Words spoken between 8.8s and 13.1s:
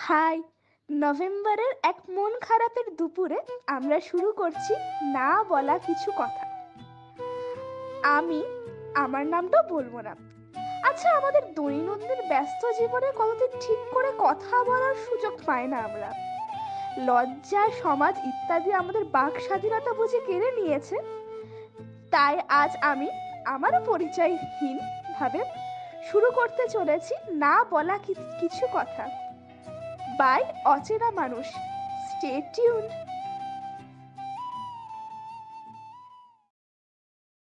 আমার নামটা বলব না। আচ্ছা আমাদের দৈনন্দিন ব্যস্ত জীবনে